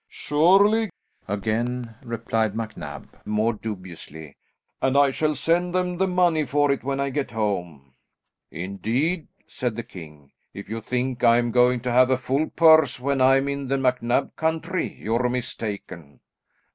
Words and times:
"Surely," 0.09 0.89
again 1.27 1.93
replied 2.01 2.55
MacNab, 2.55 3.19
more 3.23 3.53
dubiously, 3.53 4.35
"and 4.81 4.97
I 4.97 5.11
shall 5.11 5.35
send 5.35 5.75
them 5.75 5.97
the 5.97 6.07
money 6.07 6.43
for 6.43 6.71
it 6.71 6.83
when 6.83 6.99
I 6.99 7.11
get 7.11 7.29
home." 7.29 7.93
"Indeed," 8.49 9.27
said 9.45 9.75
the 9.75 9.83
king, 9.83 10.31
"if 10.55 10.67
you 10.67 10.81
think 10.81 11.23
I 11.23 11.37
am 11.37 11.51
going 11.51 11.81
to 11.81 11.91
have 11.91 12.09
a 12.09 12.17
full 12.17 12.49
purse 12.49 12.99
when 12.99 13.21
I'm 13.21 13.47
in 13.47 13.67
the 13.67 13.77
MacNab 13.77 14.35
country, 14.35 14.91
you're 14.91 15.29
mistaken." 15.29 16.21